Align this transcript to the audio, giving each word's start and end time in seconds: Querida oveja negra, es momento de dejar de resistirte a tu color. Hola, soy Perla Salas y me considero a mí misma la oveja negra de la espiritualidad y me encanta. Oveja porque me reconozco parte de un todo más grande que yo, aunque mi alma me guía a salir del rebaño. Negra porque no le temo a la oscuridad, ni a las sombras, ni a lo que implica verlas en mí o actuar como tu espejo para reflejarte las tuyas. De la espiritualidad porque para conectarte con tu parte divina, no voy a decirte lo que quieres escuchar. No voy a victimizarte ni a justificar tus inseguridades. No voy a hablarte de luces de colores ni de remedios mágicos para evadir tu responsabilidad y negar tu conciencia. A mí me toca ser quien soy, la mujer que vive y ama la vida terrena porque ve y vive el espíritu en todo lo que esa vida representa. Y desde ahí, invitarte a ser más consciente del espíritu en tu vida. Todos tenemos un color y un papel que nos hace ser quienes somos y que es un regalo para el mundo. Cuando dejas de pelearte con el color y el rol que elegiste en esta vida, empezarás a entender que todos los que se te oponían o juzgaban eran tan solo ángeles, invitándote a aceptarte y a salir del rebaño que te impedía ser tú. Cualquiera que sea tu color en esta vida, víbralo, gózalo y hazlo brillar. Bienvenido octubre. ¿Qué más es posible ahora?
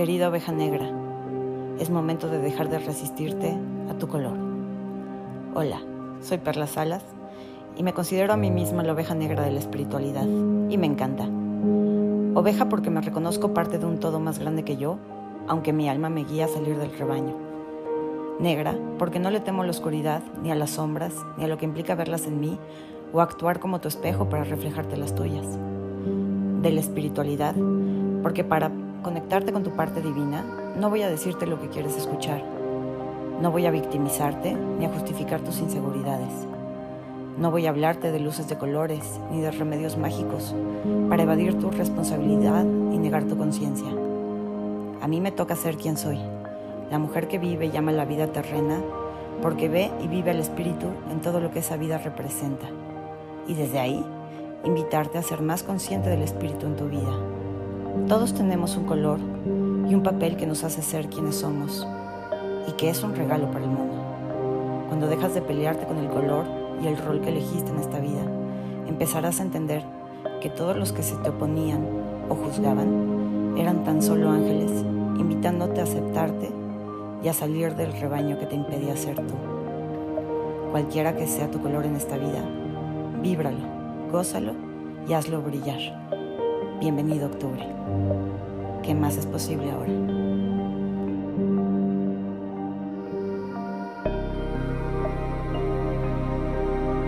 Querida 0.00 0.30
oveja 0.30 0.50
negra, 0.50 0.86
es 1.78 1.90
momento 1.90 2.28
de 2.28 2.38
dejar 2.38 2.70
de 2.70 2.78
resistirte 2.78 3.54
a 3.90 3.98
tu 3.98 4.08
color. 4.08 4.32
Hola, 5.52 5.82
soy 6.22 6.38
Perla 6.38 6.66
Salas 6.66 7.04
y 7.76 7.82
me 7.82 7.92
considero 7.92 8.32
a 8.32 8.38
mí 8.38 8.50
misma 8.50 8.82
la 8.82 8.94
oveja 8.94 9.14
negra 9.14 9.44
de 9.44 9.50
la 9.50 9.58
espiritualidad 9.58 10.24
y 10.24 10.78
me 10.78 10.86
encanta. 10.86 11.24
Oveja 12.34 12.70
porque 12.70 12.88
me 12.88 13.02
reconozco 13.02 13.52
parte 13.52 13.78
de 13.78 13.84
un 13.84 14.00
todo 14.00 14.20
más 14.20 14.38
grande 14.38 14.62
que 14.62 14.78
yo, 14.78 14.96
aunque 15.46 15.74
mi 15.74 15.86
alma 15.86 16.08
me 16.08 16.24
guía 16.24 16.46
a 16.46 16.48
salir 16.48 16.78
del 16.78 16.96
rebaño. 16.96 17.36
Negra 18.40 18.74
porque 18.98 19.18
no 19.18 19.28
le 19.30 19.40
temo 19.40 19.60
a 19.60 19.66
la 19.66 19.72
oscuridad, 19.72 20.22
ni 20.42 20.50
a 20.50 20.54
las 20.54 20.70
sombras, 20.70 21.12
ni 21.36 21.44
a 21.44 21.48
lo 21.48 21.58
que 21.58 21.66
implica 21.66 21.94
verlas 21.94 22.26
en 22.26 22.40
mí 22.40 22.58
o 23.12 23.20
actuar 23.20 23.60
como 23.60 23.82
tu 23.82 23.88
espejo 23.88 24.30
para 24.30 24.44
reflejarte 24.44 24.96
las 24.96 25.14
tuyas. 25.14 25.58
De 26.62 26.72
la 26.72 26.80
espiritualidad 26.80 27.54
porque 28.22 28.44
para 28.44 28.70
conectarte 29.02 29.52
con 29.52 29.62
tu 29.62 29.70
parte 29.70 30.00
divina, 30.00 30.44
no 30.78 30.90
voy 30.90 31.02
a 31.02 31.10
decirte 31.10 31.46
lo 31.46 31.60
que 31.60 31.68
quieres 31.68 31.96
escuchar. 31.96 32.42
No 33.40 33.50
voy 33.50 33.66
a 33.66 33.70
victimizarte 33.70 34.54
ni 34.54 34.84
a 34.84 34.90
justificar 34.90 35.40
tus 35.40 35.60
inseguridades. 35.60 36.32
No 37.38 37.50
voy 37.50 37.66
a 37.66 37.70
hablarte 37.70 38.12
de 38.12 38.20
luces 38.20 38.48
de 38.48 38.58
colores 38.58 39.20
ni 39.30 39.40
de 39.40 39.50
remedios 39.50 39.96
mágicos 39.96 40.54
para 41.08 41.22
evadir 41.22 41.58
tu 41.58 41.70
responsabilidad 41.70 42.64
y 42.64 42.98
negar 42.98 43.24
tu 43.24 43.38
conciencia. 43.38 43.88
A 45.00 45.08
mí 45.08 45.20
me 45.20 45.32
toca 45.32 45.56
ser 45.56 45.76
quien 45.76 45.96
soy, 45.96 46.18
la 46.90 46.98
mujer 46.98 47.28
que 47.28 47.38
vive 47.38 47.66
y 47.66 47.76
ama 47.76 47.92
la 47.92 48.04
vida 48.04 48.26
terrena 48.26 48.80
porque 49.42 49.68
ve 49.68 49.90
y 50.02 50.08
vive 50.08 50.32
el 50.32 50.40
espíritu 50.40 50.86
en 51.10 51.20
todo 51.20 51.40
lo 51.40 51.50
que 51.50 51.60
esa 51.60 51.76
vida 51.76 51.98
representa. 51.98 52.66
Y 53.46 53.54
desde 53.54 53.78
ahí, 53.78 54.04
invitarte 54.64 55.18
a 55.18 55.22
ser 55.22 55.40
más 55.40 55.62
consciente 55.62 56.10
del 56.10 56.22
espíritu 56.22 56.66
en 56.66 56.76
tu 56.76 56.88
vida. 56.88 57.19
Todos 58.10 58.34
tenemos 58.34 58.76
un 58.76 58.86
color 58.86 59.20
y 59.88 59.94
un 59.94 60.02
papel 60.02 60.36
que 60.36 60.44
nos 60.44 60.64
hace 60.64 60.82
ser 60.82 61.08
quienes 61.08 61.36
somos 61.36 61.86
y 62.66 62.72
que 62.72 62.90
es 62.90 63.04
un 63.04 63.14
regalo 63.14 63.48
para 63.52 63.64
el 63.64 63.70
mundo. 63.70 63.94
Cuando 64.88 65.06
dejas 65.06 65.32
de 65.32 65.40
pelearte 65.40 65.86
con 65.86 65.96
el 65.96 66.08
color 66.08 66.44
y 66.82 66.88
el 66.88 66.98
rol 66.98 67.20
que 67.20 67.28
elegiste 67.28 67.70
en 67.70 67.78
esta 67.78 68.00
vida, 68.00 68.22
empezarás 68.88 69.38
a 69.38 69.44
entender 69.44 69.84
que 70.42 70.50
todos 70.50 70.76
los 70.76 70.92
que 70.92 71.04
se 71.04 71.14
te 71.18 71.28
oponían 71.28 71.86
o 72.28 72.34
juzgaban 72.34 73.54
eran 73.56 73.84
tan 73.84 74.02
solo 74.02 74.28
ángeles, 74.28 74.72
invitándote 75.16 75.78
a 75.78 75.84
aceptarte 75.84 76.50
y 77.22 77.28
a 77.28 77.32
salir 77.32 77.76
del 77.76 77.92
rebaño 77.92 78.40
que 78.40 78.46
te 78.46 78.56
impedía 78.56 78.96
ser 78.96 79.24
tú. 79.24 79.34
Cualquiera 80.72 81.14
que 81.14 81.28
sea 81.28 81.48
tu 81.48 81.62
color 81.62 81.86
en 81.86 81.94
esta 81.94 82.18
vida, 82.18 82.42
víbralo, 83.22 83.64
gózalo 84.10 84.54
y 85.08 85.12
hazlo 85.12 85.42
brillar. 85.42 85.78
Bienvenido 86.80 87.28
octubre. 87.28 87.79
¿Qué 88.82 88.94
más 88.94 89.16
es 89.16 89.26
posible 89.26 89.70
ahora? 89.70 89.92